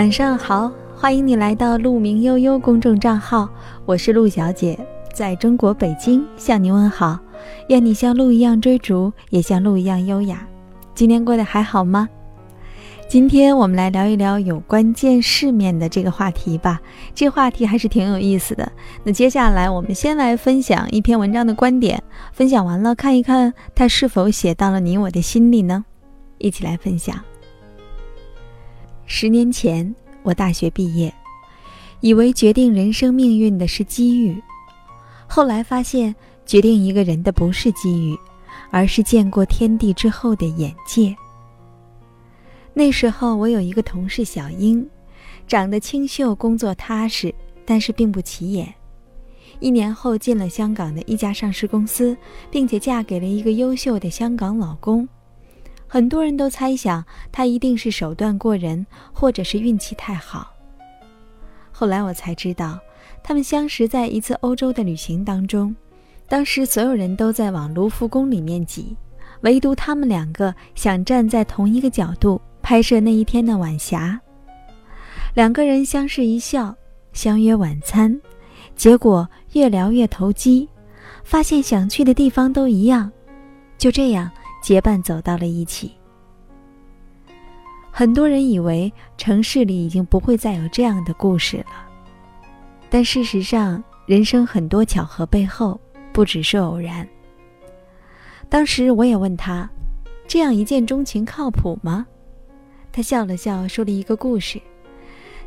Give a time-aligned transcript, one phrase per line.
[0.00, 3.46] 晚上好，欢迎你来到鹿鸣悠悠公众账号，
[3.84, 4.78] 我是鹿小姐，
[5.12, 7.20] 在中国北京向你问好。
[7.68, 10.48] 愿你像鹿一样追逐，也像鹿一样优雅。
[10.94, 12.08] 今天过得还好吗？
[13.10, 16.80] 今天我们来聊一聊有关见世面的这个话题吧。
[17.14, 18.72] 这话题还是挺有意思的。
[19.04, 25.84] 那接下来我们先来分享一篇文章的观点，分享完了看一看它是否写到了你我的心里呢？
[26.38, 27.14] 一起来分享。
[29.12, 31.12] 十年前，我大学毕业，
[31.98, 34.40] 以为决定人生命运的是机遇，
[35.26, 36.14] 后来发现
[36.46, 38.16] 决定一个人的不是机遇，
[38.70, 41.14] 而是见过天地之后的眼界。
[42.72, 44.88] 那时候，我有一个同事小英，
[45.48, 47.34] 长得清秀，工作踏实，
[47.66, 48.72] 但是并不起眼。
[49.58, 52.16] 一年后，进了香港的一家上市公司，
[52.48, 55.06] 并且嫁给了一个优秀的香港老公。
[55.92, 60.54] 很多人都猜想他一定是手段过人，或者是运气太好。
[61.72, 62.78] 后来我才知道，
[63.24, 65.74] 他们相识在一次欧洲的旅行当中。
[66.28, 68.96] 当时所有人都在往卢浮宫里面挤，
[69.40, 74.20] 唯独他们两个想站在同一个角度拍摄那一天的晚霞。
[75.34, 76.72] 两个人相视一笑，
[77.12, 78.20] 相约晚餐，
[78.76, 80.68] 结果越聊越投机，
[81.24, 83.10] 发现想去的地方都一样，
[83.76, 84.30] 就这样。
[84.60, 85.92] 结伴走到了一起。
[87.90, 91.88] 很多人以为城市里已经不会再有这样的故事了，
[92.88, 95.78] 但事实上，人生很多巧合背后
[96.12, 97.06] 不只是偶然。
[98.48, 99.68] 当时我也问他
[100.26, 102.06] ：“这样一见钟情靠谱吗？”
[102.92, 104.60] 他笑了笑，说了一个故事：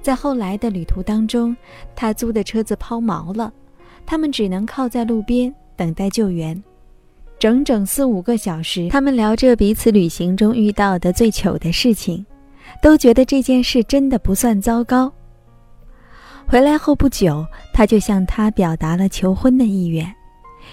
[0.00, 1.56] 在后来的旅途当中，
[1.96, 3.52] 他租的车子抛锚了，
[4.04, 6.62] 他们只能靠在路边等待救援。
[7.42, 12.24] 整整四五个小时，他们聊着彼此旅行中遇到的最糗的事情，
[12.80, 15.12] 都觉得这件事真的不算糟糕。
[16.46, 17.44] 回来后不久，
[17.74, 20.06] 他就向她表达了求婚的意愿，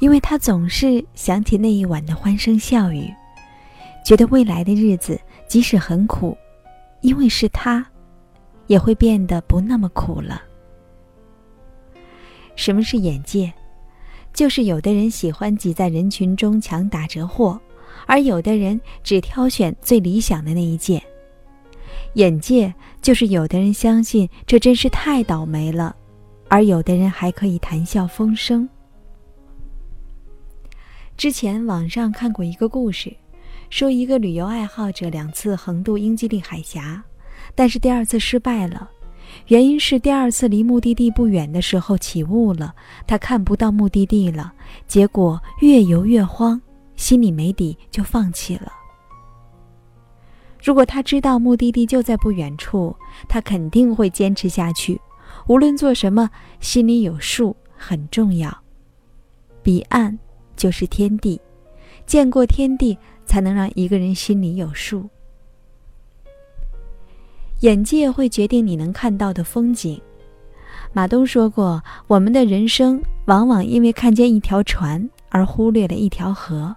[0.00, 3.10] 因为他总是想起那一晚的欢声笑语，
[4.04, 6.36] 觉得未来的日子即使很苦，
[7.00, 7.82] 因为是他，
[8.66, 10.42] 也会变得不那么苦了。
[12.54, 13.50] 什么是眼界？
[14.32, 17.60] 就是有的人喜欢挤在人群中抢打折货，
[18.06, 21.02] 而有的人只挑选最理想的那一件。
[22.14, 25.94] 眼界就是有的人相信这真是太倒霉了，
[26.48, 28.68] 而有的人还可以谈笑风生。
[31.16, 33.14] 之前网上看过一个故事，
[33.68, 37.02] 说一个旅游爱好者两次横渡英吉利海峡，
[37.54, 38.90] 但是第二次失败了。
[39.46, 42.74] 原因是第二次离目的地不远的时候起雾了，
[43.06, 44.52] 他看不到目的地了，
[44.86, 46.60] 结果越游越慌，
[46.96, 48.72] 心里没底就放弃了。
[50.62, 52.94] 如果他知道目的地就在不远处，
[53.28, 55.00] 他肯定会坚持下去。
[55.46, 56.28] 无论做什么，
[56.60, 58.54] 心里有数很重要。
[59.62, 60.16] 彼岸
[60.56, 61.40] 就是天地，
[62.04, 65.08] 见过天地，才能让一个人心里有数。
[67.60, 70.00] 眼界会决定你能看到的风景。
[70.92, 76.74] 马东说过：“我们的人生往往因为看见一条船而忽略了一条河。”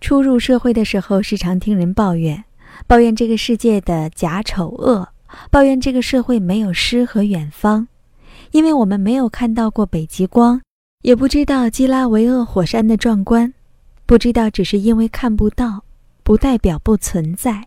[0.00, 2.44] 初入社会的时候，时常听人抱怨，
[2.86, 5.08] 抱怨这个世界的假丑恶，
[5.50, 7.88] 抱怨这个社会没有诗和远方，
[8.50, 10.60] 因为我们没有看到过北极光，
[11.02, 13.54] 也不知道基拉维厄火山的壮观，
[14.04, 15.84] 不知道只是因为看不到，
[16.22, 17.64] 不代表不存在。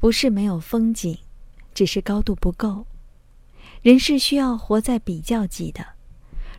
[0.00, 1.18] 不是没有风景，
[1.74, 2.86] 只是高度不够。
[3.82, 5.84] 人是需要活在比较级的。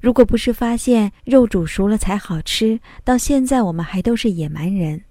[0.02, 5.04] 如果不是发现肉煮熟了才好吃，到现在我们还都是野蛮人。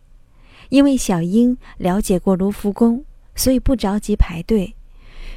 [0.70, 3.04] 因为小英了解过卢浮宫，
[3.34, 4.74] 所以不着急排队；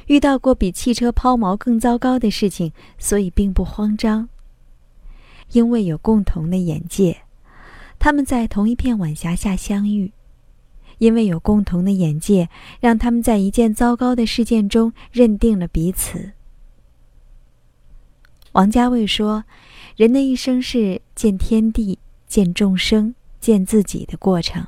[0.06, 4.28] 遇到过比汽车抛锚更糟糕的事情，所以并不慌张。
[5.52, 7.22] 因为有共同的眼界，
[7.98, 10.12] 他们在同一片晚霞下相遇。
[11.02, 16.30] 因为有共同的眼界，让他们在一件糟糕的事件中认定了彼此。
[18.52, 19.42] 王家卫说
[19.98, 24.64] ：“人的一生是见天地、见众生、见自己的过程。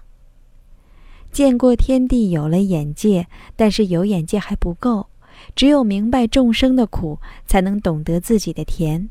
[1.31, 5.07] 见过天地，有了眼界，但是有眼界还不够，
[5.55, 9.09] 只有明白众生的苦，才能懂得自己的甜。”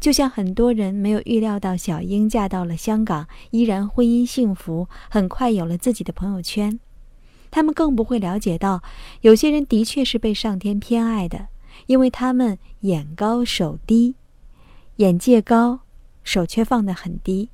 [0.00, 6.78] 就像很多人没有预料到小英嫁到了香港，依然婚姻幸福，很快有了自己的朋友圈。
[7.50, 8.82] 他们更不会了解到，
[9.22, 11.48] 有些人的确是被上天偏爱的，
[11.86, 14.14] 因为他们眼高手低，
[14.96, 15.80] 眼界高，
[16.22, 17.48] 手却放得很低。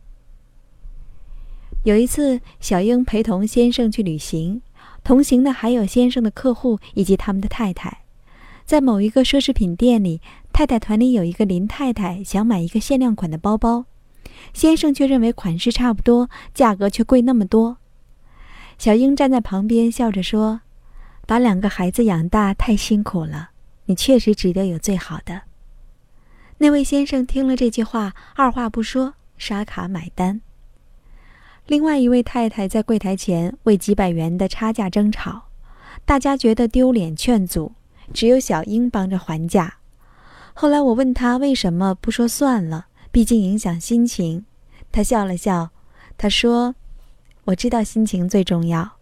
[1.85, 4.63] 有一次，小英陪同先生去旅行，
[5.03, 8.04] 同行的还有先生的客户以及他们的太太。
[8.65, 10.21] 在某一个奢侈品店里，
[10.53, 13.85] 太太团里有一个林太太想买一个限量款的包包，
[14.55, 17.77] 先生却认为款式差不多，价格却贵那么多。
[18.79, 20.63] 小英站在旁边笑着说
[21.27, 23.51] ：“把两个孩子养大太辛苦了，
[23.85, 25.43] 你确实值得有最好的。”
[26.59, 30.41] 那位先生听了这句话，二话不说刷卡买单。
[31.67, 35.49] 另外一位太太在柜台前为几百元的差价争吵，
[36.05, 37.73] 大家觉得丢脸，劝阻，
[38.13, 39.79] 只有小英帮着还价。
[40.53, 44.45] 后来我问他为什么不说算了，毕竟影响心情。
[44.93, 45.71] 他笑了笑，
[46.17, 46.75] 他说
[47.47, 48.93] ：“我知道心情最重要，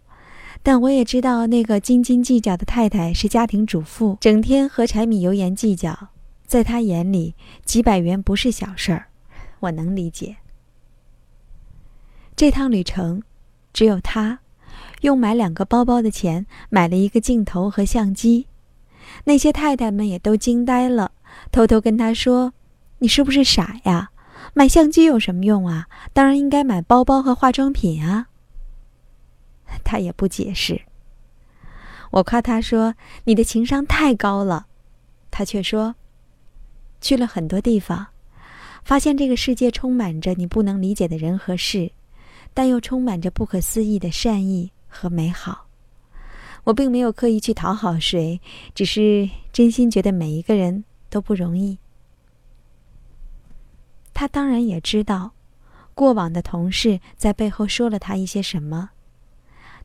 [0.63, 6.09] 但我也知道那个斤斤计较的太太是家庭主妇，整天和柴米油盐计较。”
[6.45, 7.33] 在他眼里，
[7.65, 9.07] 几百元不是小事儿，
[9.61, 10.35] 我能理解。
[12.35, 13.23] 这趟旅程，
[13.71, 14.39] 只有他
[15.01, 18.45] 用买两个包包的钱买了一个镜头和相机。
[19.25, 21.11] 那些太太们也都惊呆了，
[21.51, 22.53] 偷偷跟他说
[22.99, 24.11] ：“你是不是傻呀？
[24.53, 25.87] 买相机有什么用啊？
[26.11, 28.27] 当然应该买包包和化妆品啊。”
[29.83, 30.81] 他也不解释。
[32.11, 34.67] 我夸他说：“你的情商太高了。”
[35.31, 35.95] 他却说。
[37.01, 38.07] 去了很多地方，
[38.85, 41.91] 发现这个世界充满着你不能理解的人和事，
[42.53, 45.67] 但又充满着不可思议的善意和美好。
[46.65, 48.39] 我并没有刻意去讨好谁，
[48.73, 51.77] 只是真心觉得每一个人都不容易。
[54.13, 55.33] 他当然也知道，
[55.93, 58.91] 过往的同事在背后说了他一些什么。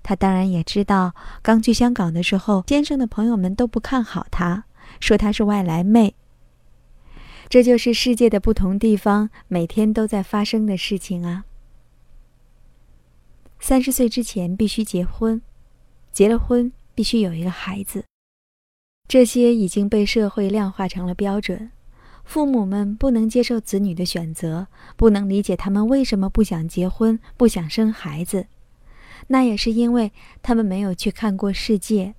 [0.03, 4.65] 他当然也知道，刚去香港的时候，先生的朋友们都不看好他，
[5.01, 6.15] 说他是外来妹。
[7.49, 11.45] 这就是世界的不同地方每天都在发生的事情啊！
[13.59, 15.41] 三十岁之前必须结婚，
[16.13, 18.05] 结了婚必须有一个孩子，
[19.07, 21.71] 这些已经被社会量化成了标准。
[22.25, 24.67] 父母们不能接受子女的选择，
[24.97, 28.47] 不能理解他们为什么不想结婚、不想生孩子，
[29.29, 30.13] 那也是因为
[30.43, 32.15] 他们没有去看过世界。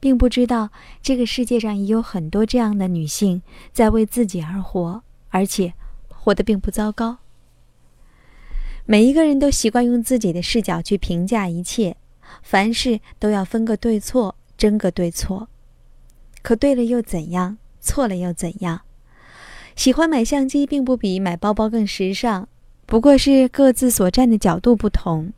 [0.00, 3.40] 并不知道这个世界上也有很多这样的女性
[3.72, 5.74] 在为自己而活，而且
[6.08, 7.18] 活得并不糟糕。
[8.84, 11.96] 每一个人都习惯用自己的视角去评价一切，
[12.42, 15.48] 凡事都要分个对错，争个对错。
[16.42, 17.58] 可对了又怎样？
[17.80, 18.82] 错了又怎样？
[19.76, 22.48] 喜欢买相机，并不比买包包更时尚，
[22.86, 25.32] 不过是各自所站的角度不同。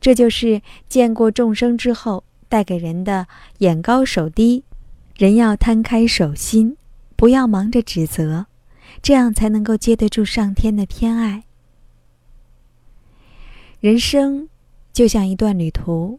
[0.00, 2.24] 这就是见过众生之后。
[2.46, 3.26] 带给人的
[3.58, 4.62] 眼高手低，
[5.16, 6.76] 人要摊开手心，
[7.16, 8.46] 不要忙着指责，
[9.02, 11.42] 这样才能够接得住上天的偏爱。
[13.80, 14.48] 人生
[14.94, 16.18] 就像一段旅途，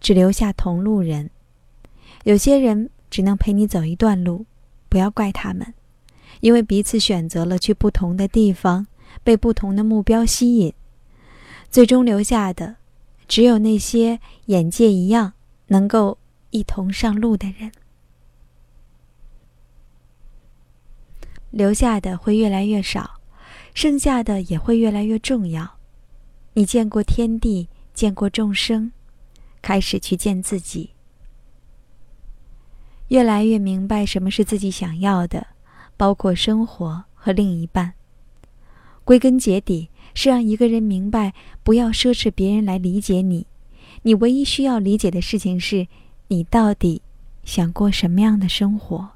[0.00, 1.30] 只留下同路人。
[2.24, 4.44] 有些人只能陪你走一段路，
[4.90, 5.72] 不要怪他们，
[6.40, 8.86] 因为彼此选择了去不同的地方，
[9.24, 10.74] 被不同的目标吸引，
[11.70, 12.76] 最终留下的
[13.26, 15.32] 只有那些眼界一样。
[15.68, 16.16] 能够
[16.50, 17.72] 一同上路的人，
[21.50, 23.18] 留下的会越来越少，
[23.74, 25.78] 剩下的也会越来越重要。
[26.52, 28.92] 你见过天地，见过众生，
[29.62, 30.90] 开始去见自己，
[33.08, 35.46] 越来越明白什么是自己想要的，
[35.96, 37.94] 包括生活和另一半。
[39.02, 43.46] 归根结底，是让一个人明白，不要奢侈别人来理解你。
[44.02, 45.88] 你唯一需要理解的事情是，
[46.28, 47.00] 你到底
[47.44, 49.12] 想过什么样的生活？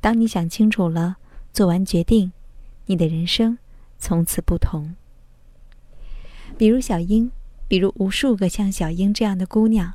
[0.00, 1.18] 当你想清楚了，
[1.52, 2.32] 做完决定，
[2.86, 3.56] 你的人生
[3.96, 4.96] 从此不同。
[6.56, 7.30] 比如小英，
[7.66, 9.94] 比如无数个像小英这样的姑娘，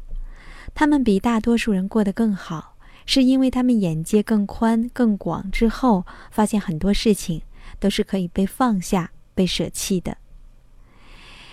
[0.75, 2.75] 她们比大多数人过得更好，
[3.05, 7.41] 是因为她们眼界更宽、更广，之后发现很多事情
[7.79, 10.17] 都是可以被放下、被舍弃的。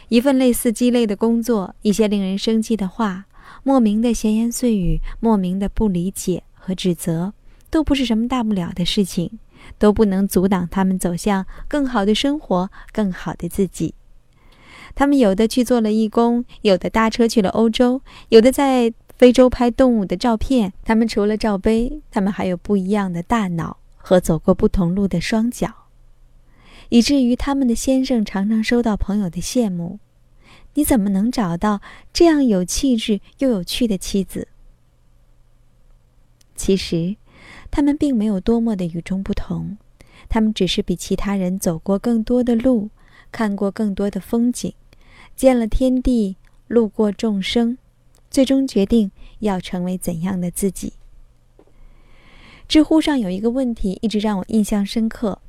[0.08, 3.26] 一份类似鸡肋的工作，一些令人生气的话，
[3.62, 7.32] 莫名的闲言碎语，莫名的不理解和指责，
[7.70, 9.38] 都不是什么大不了的事情，
[9.78, 13.94] 都不能阻挡他们走向更好的生活，更好的自己。
[14.96, 18.00] 他们有的去做了义工，有的搭车去了欧洲，
[18.30, 20.72] 有的在非洲拍动物的照片。
[20.82, 25.70] 他们除了罩杯，他们还有不一样的大脑和走过不同路的双脚。
[26.88, 29.98] 以至于他们的先生常常收到朋友的羡慕
[30.74, 31.80] ：“你怎么能找到
[32.12, 34.48] 这样有气质又有趣的妻子？”
[36.56, 37.16] 其实，
[37.70, 39.76] 他们并没有多么的与众不同，
[40.28, 42.88] 他们只是比其他人走过更多的路，
[43.30, 44.72] 看过更多的风景，
[45.36, 47.76] 见了天地，路过众生，
[48.30, 50.94] 最终决定要成为怎样的自己。
[52.66, 55.40] 知乎上有一个问题一直让我印象深刻：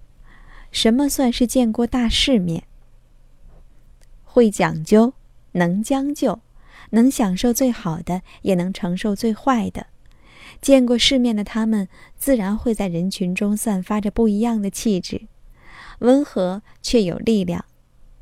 [0.72, 2.66] 什么算是见过大世面？
[4.26, 5.14] 会讲究，
[5.54, 6.42] 能将就，
[6.92, 9.88] 能享受最好的，也能承受最坏的。
[10.62, 15.28] 见过世面的他们，自然会在人群中散发着不一样的气质，
[16.00, 17.66] 温和却有力量，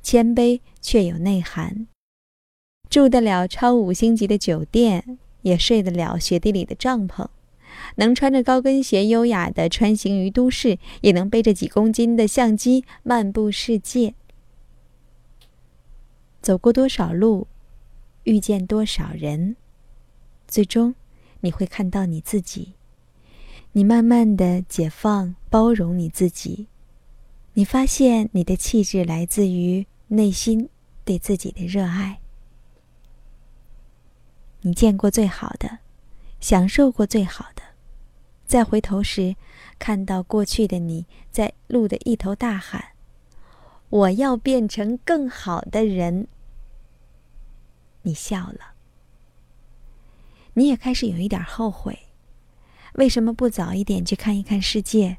[0.06, 1.88] 谦卑却有内涵。
[2.92, 7.28] 住得了超五星级的酒店，也睡得了雪地里的帐篷。
[7.96, 14.14] 能穿着高跟鞋优雅地穿行于都市，也能背着几公斤的相机漫步世界。
[16.40, 17.48] 走过多少路，
[18.26, 19.56] 遇见多少人，
[20.48, 20.94] 最终
[21.40, 22.74] 你会看到你自己。
[23.72, 26.68] 你慢慢的解放、包容你自己，
[27.56, 30.70] 你发现你的气质来自于内心
[31.04, 32.22] 对自己的热爱。
[34.62, 35.80] 你见过最好的，
[36.40, 37.62] 享受过最好的。
[38.46, 39.36] 再回头时，
[39.80, 42.94] 看到过去的你在路的一头大喊
[43.90, 46.28] ：“我要变成更好的人。”
[48.04, 48.76] 你笑了，
[50.54, 51.98] 你也开始有一点后悔，
[52.94, 55.18] 为什么不早一点去看一看世界？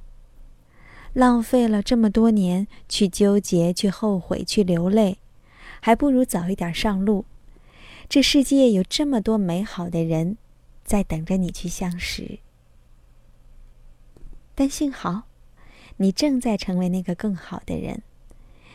[1.17, 5.17] 浪费了这么多年去纠结、去后悔、去流泪，
[5.81, 7.25] 还不如早一点上路。
[8.07, 10.37] 这世界有这么多美好的人，
[10.85, 12.41] 在等着你去相识。
[14.55, 15.23] 但幸好，
[15.97, 18.03] 你正在成为那个更好的人，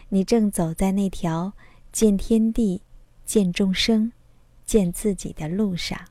[0.10, 1.54] 你正走在那条
[1.92, 2.82] 见天地、
[3.24, 4.12] 见众生、
[4.66, 6.08] 见自己的路上。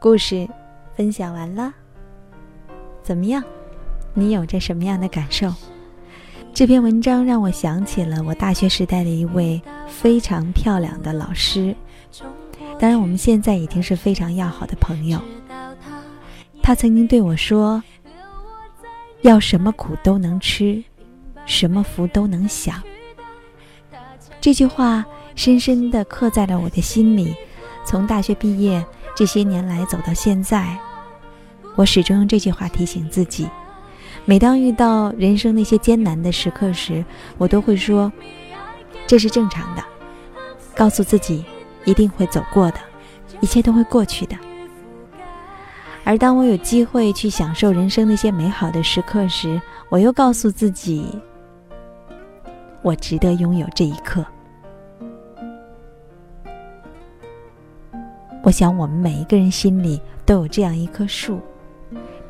[0.00, 0.48] 故事
[0.96, 1.74] 分享完了，
[3.02, 3.44] 怎么样？
[4.14, 5.52] 你有着什么样的感受？
[6.54, 11.76] 这篇文章让我想起了我大学时代的一位非常漂亮的老师，
[12.78, 15.20] 当然我们现在已经是非常要好的朋友。
[16.62, 17.82] 他曾经对我说
[19.20, 20.82] ：“要什么苦都能吃，
[21.44, 22.82] 什么福都能享。”
[24.40, 25.04] 这句话
[25.34, 27.36] 深深地刻在了我的心里。
[27.82, 28.84] 从大学毕业
[29.20, 30.78] 这些年来走到现在，
[31.76, 33.46] 我始终用这句话提醒自己。
[34.24, 37.04] 每当遇到人生那些艰难的时刻时，
[37.36, 38.10] 我都会说
[39.06, 39.84] ：“这是正常的。”
[40.74, 41.44] 告诉自己
[41.84, 42.78] 一定会走过的，
[43.42, 44.34] 一切都会过去的。
[46.02, 49.60] 而当我有机会去享受人生那些美好的时刻时，
[49.90, 51.20] 我又告诉自己
[52.80, 54.24] ：“我值得拥有这一刻。”
[58.42, 61.40] 我想，我们每一个人心里都有这样一棵树，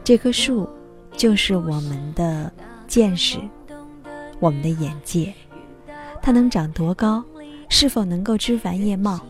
[0.02, 0.68] 这棵树。
[1.16, 2.50] 就是我们的
[2.86, 3.38] 见识，
[4.38, 5.34] 我们的眼界，
[6.22, 7.22] 它能长多高，
[7.68, 9.20] 是否能够枝繁叶茂，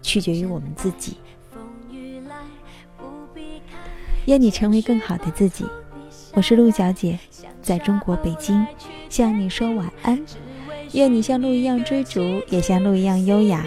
[0.00, 1.18] 取决于我们自己。
[4.26, 5.66] 愿你成为更好的自己。
[6.32, 7.18] 我是陆小姐，
[7.60, 8.64] 在中国北京
[9.10, 10.18] 向你说晚安。
[10.92, 13.66] 愿你像鹿一样追逐，也像鹿一样优雅。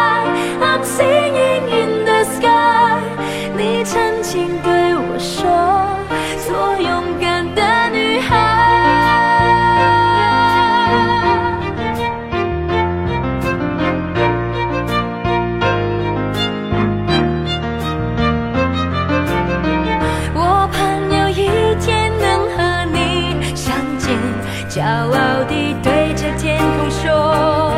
[24.71, 27.73] 骄傲地对着天空说：“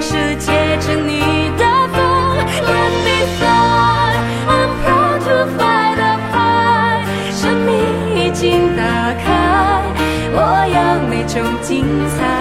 [0.00, 2.00] 世界着你的风
[2.64, 7.68] ，Let me fly，I'm proud to fly the high。”生命
[8.16, 8.82] 已经打
[9.22, 9.82] 开，
[10.32, 10.38] 我
[10.72, 12.39] 要那种精彩。